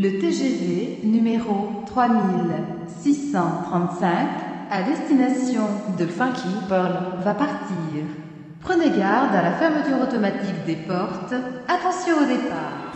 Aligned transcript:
Le 0.00 0.20
TGV 0.20 1.00
numéro 1.02 1.82
3635 1.86 4.08
à 4.70 4.84
destination 4.84 5.62
de 5.98 6.06
Funky 6.06 6.46
Pearl 6.68 7.18
va 7.24 7.34
partir. 7.34 8.04
Prenez 8.60 8.90
garde 8.90 9.34
à 9.34 9.42
la 9.42 9.54
fermeture 9.54 10.00
automatique 10.00 10.64
des 10.66 10.76
portes. 10.76 11.34
Attention 11.66 12.14
au 12.22 12.26
départ. 12.26 12.92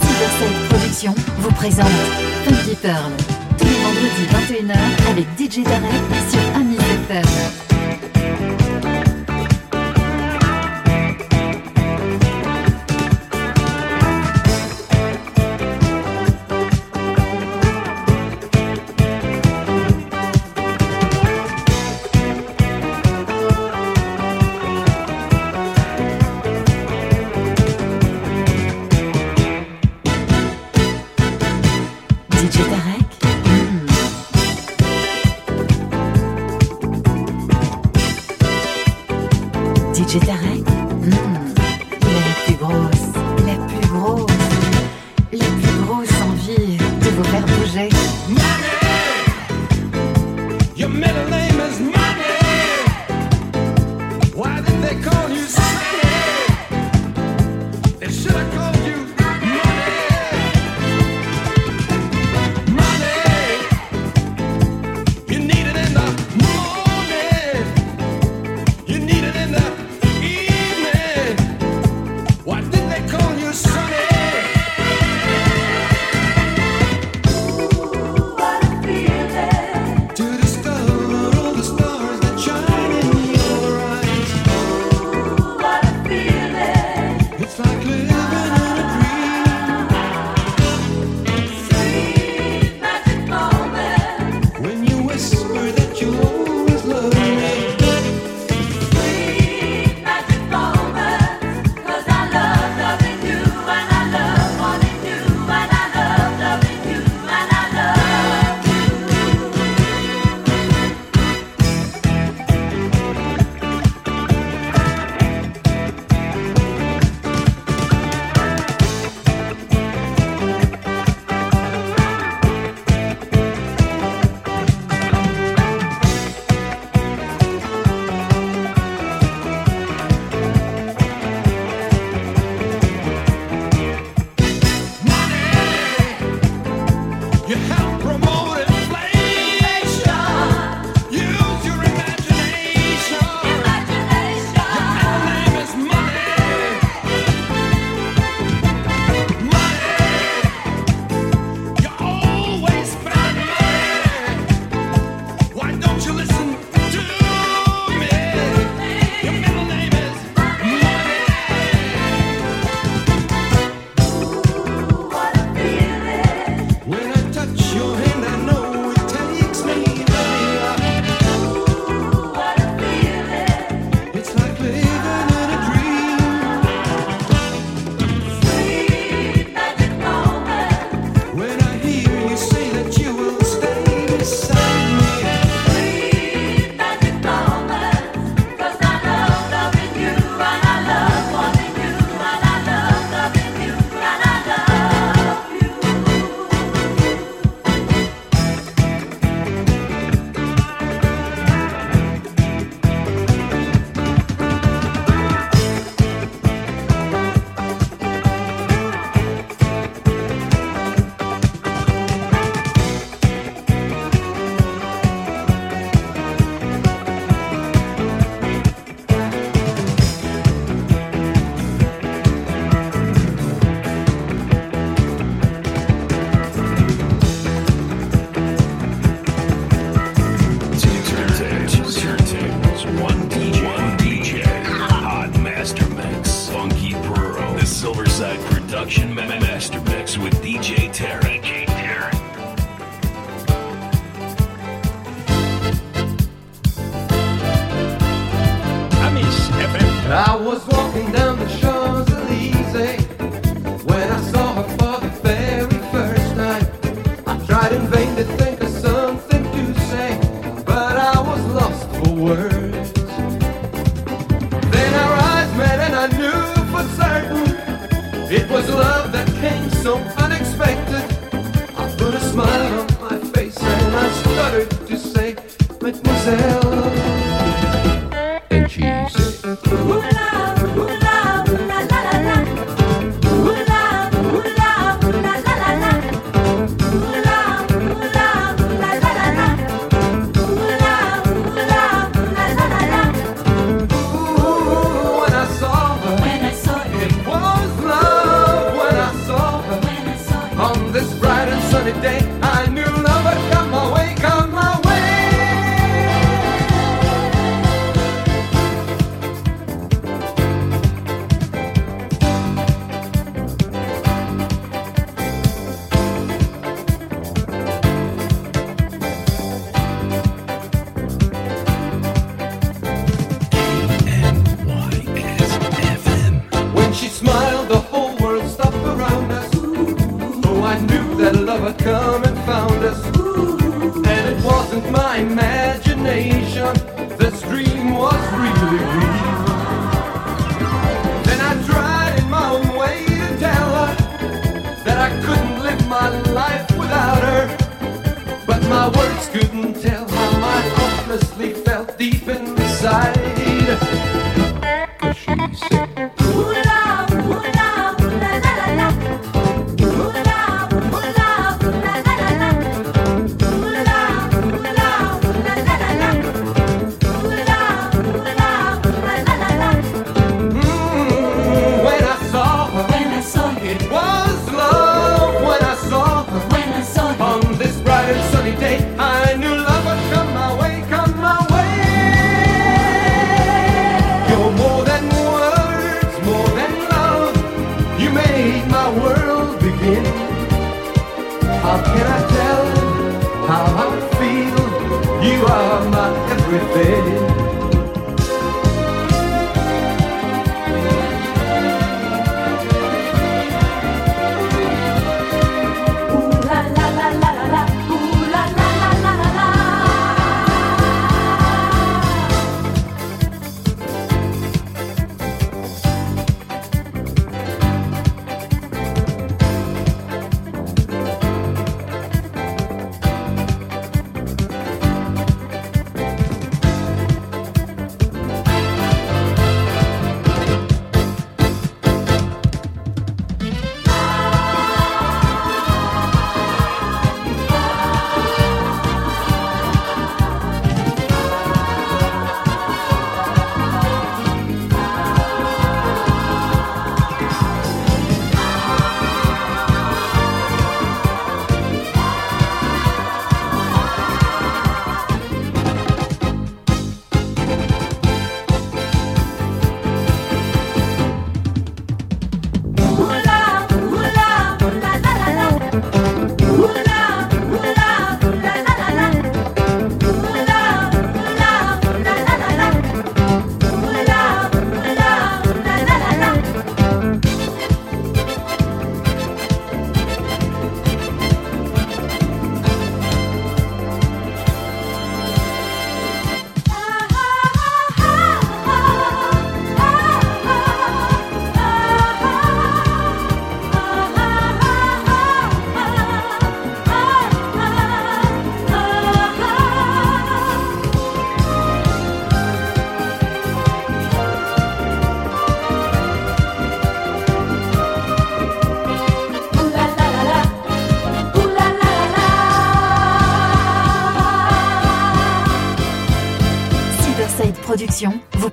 Cybercell 0.00 0.68
production 0.68 1.14
vous 1.38 1.52
présente 1.52 1.86
Funky 2.44 2.74
Pearl 2.82 3.12
tous 3.56 3.66
les 3.66 3.78
vendredis 3.84 4.26
21h 4.32 4.76
avec 5.10 5.26
DJ 5.38 5.62
Darek 5.62 6.02
sur 6.28 6.42
Amis 6.56 6.82
FM. 7.08 7.63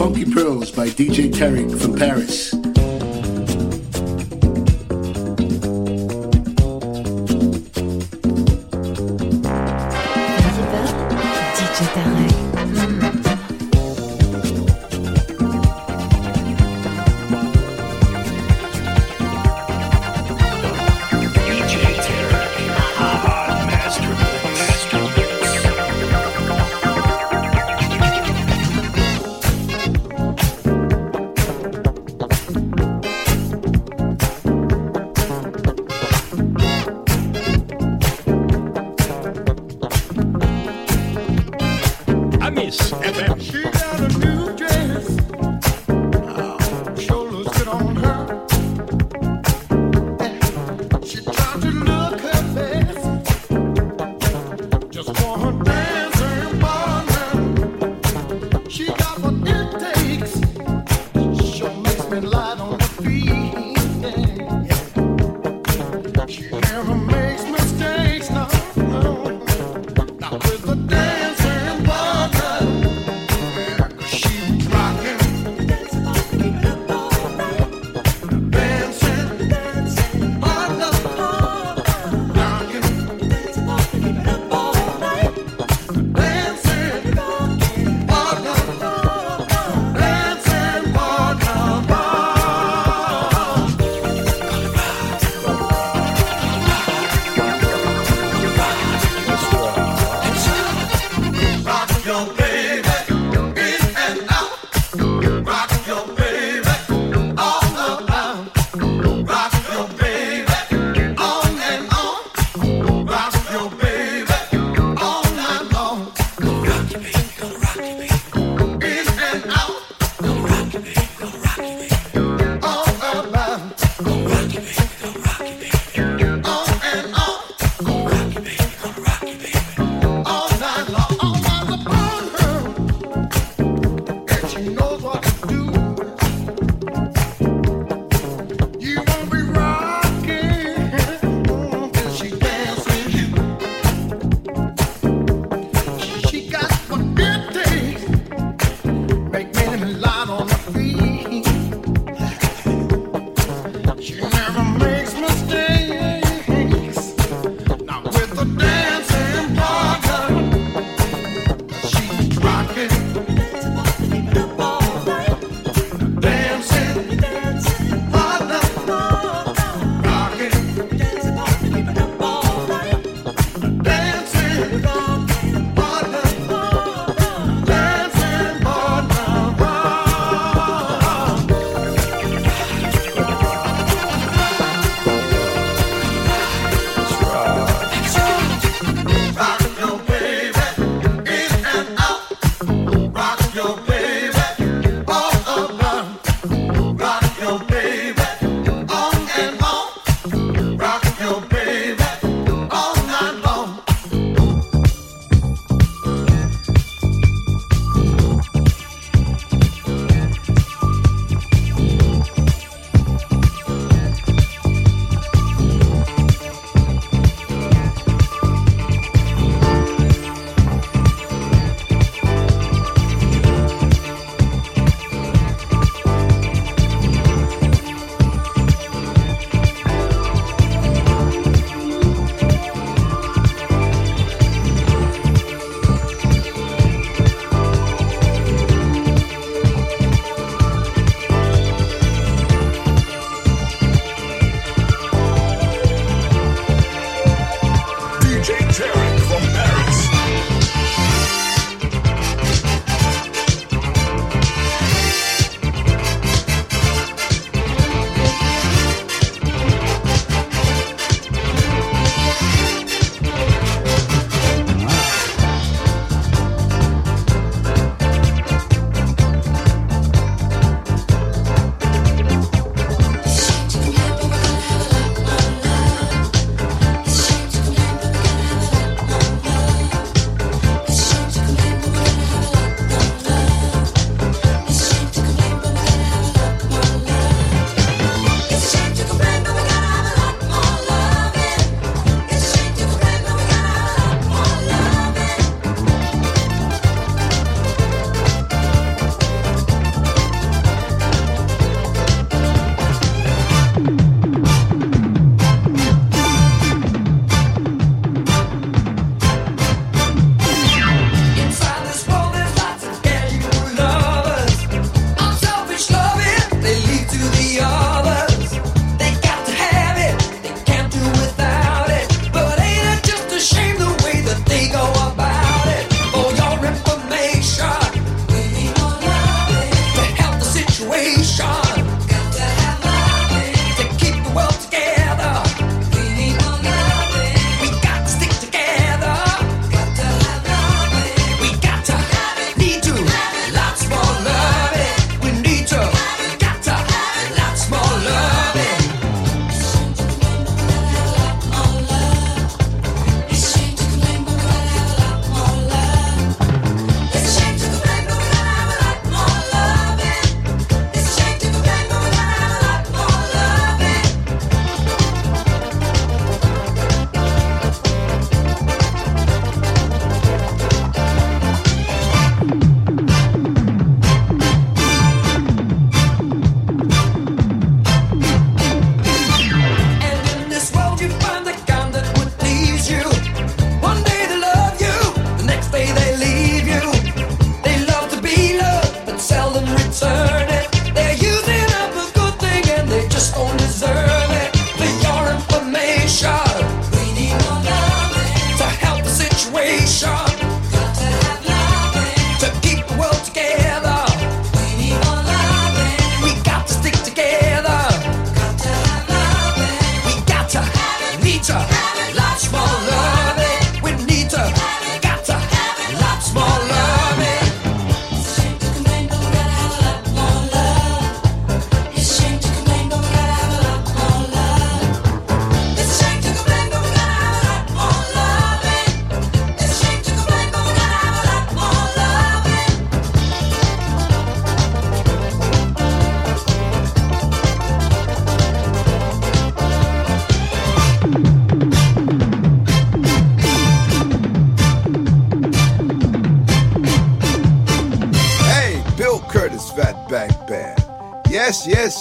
Funky 0.00 0.24
Pearls 0.24 0.70
by 0.70 0.88
DJ 0.88 1.30
Tarek 1.30 1.78
from 1.78 1.94
Paris. 1.94 2.59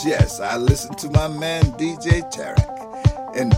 yes, 0.06 0.40
I 0.40 0.58
listen 0.58 0.96
to 0.96 1.10
my 1.10 1.28
man 1.28 1.64
DJ 1.74 2.22
Tarek 2.32 3.36
and 3.36 3.52